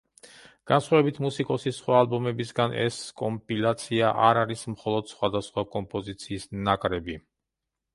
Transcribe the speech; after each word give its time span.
განსხვავებით 0.69 1.19
მუსიკოსის 1.25 1.81
სხვა 1.83 1.99
ალბომებისგან, 2.05 2.75
ეს 2.87 2.99
კომპილაცია 3.25 4.13
არ 4.31 4.43
არის 4.47 4.67
მხოლოდ 4.75 5.15
სხვადასხვა 5.17 5.71
კომპოზიის 5.79 6.55
ნაკრები. 6.69 7.25